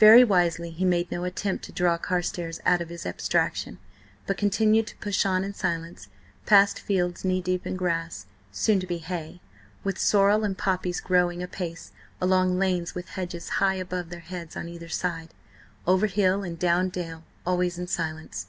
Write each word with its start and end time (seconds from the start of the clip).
Very 0.00 0.24
wisely 0.24 0.70
he 0.72 0.84
made 0.84 1.12
no 1.12 1.22
attempt 1.22 1.62
to 1.64 1.70
draw 1.72 1.96
Carstares 1.96 2.58
out 2.66 2.80
of 2.80 2.88
his 2.88 3.06
abstraction, 3.06 3.78
but 4.26 4.36
continued 4.36 4.88
to 4.88 4.96
push 4.96 5.24
on 5.24 5.44
in 5.44 5.54
silence, 5.54 6.08
past 6.44 6.80
fields 6.80 7.24
knee 7.24 7.40
deep 7.40 7.64
in 7.64 7.76
grass, 7.76 8.26
soon 8.50 8.80
to 8.80 8.86
be 8.88 8.98
hay, 8.98 9.40
with 9.84 9.96
sorrel 9.96 10.42
and 10.42 10.58
poppies 10.58 11.00
growing 11.00 11.40
apace, 11.40 11.92
along 12.20 12.58
lanes 12.58 12.96
with 12.96 13.10
hedges 13.10 13.48
high 13.62 13.74
above 13.76 14.08
their 14.08 14.18
heads 14.18 14.56
on 14.56 14.68
either 14.68 14.88
side, 14.88 15.32
over 15.86 16.08
hill 16.08 16.42
and 16.42 16.58
down 16.58 16.88
dale–always 16.88 17.78
in 17.78 17.86
silence. 17.86 18.48